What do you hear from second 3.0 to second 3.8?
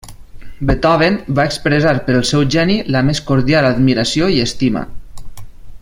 més cordial